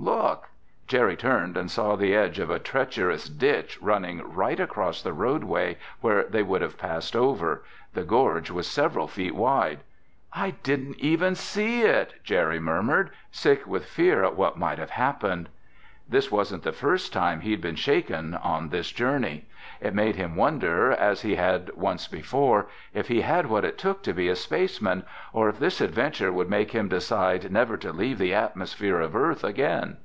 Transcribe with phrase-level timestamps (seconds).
[0.00, 0.48] "Look."
[0.86, 5.76] Jerry turned and saw the edge of a treacherous ditch running right across the roadway
[6.00, 7.62] where they would have passed over.
[7.92, 9.80] The gorge was several feet wide.
[10.32, 15.50] "I didn't even see it," Jerry murmured, sick with fear at what might have happened.
[16.10, 19.44] This wasn't the first time he'd been shaken on this journey.
[19.78, 24.02] It made him wonder as he had once before if he had what it took
[24.04, 25.04] to be a space man,
[25.34, 29.44] or if this adventure would make him decide never to leave the atmosphere of Earth
[29.44, 29.98] again.